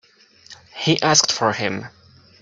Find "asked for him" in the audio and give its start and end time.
1.03-1.85